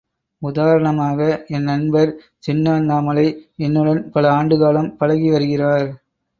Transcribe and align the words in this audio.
உதாரணமாக 0.41 1.19
என் 1.47 1.63
நண்பர் 1.63 2.11
சின்ன 2.39 2.73
அண்ணாமலை 2.73 3.27
என்னுடன் 3.59 4.11
பல 4.11 4.25
ஆண்டுகாலம் 4.33 4.93
பழகி 4.97 5.31
வருகிறார். 5.31 5.87